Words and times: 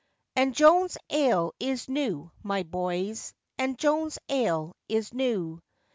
And 0.35 0.55
Joan's 0.55 0.97
ale 1.11 1.53
is 1.59 1.87
new, 1.87 2.31
my 2.41 2.63
boys, 2.63 3.35
And 3.59 3.77
Joan's 3.77 4.17
ale 4.29 4.75
is 4.89 5.13
new. 5.13 5.61